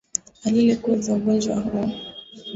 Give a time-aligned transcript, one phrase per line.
[0.45, 1.91] Dalili kuu za ugonjwa huu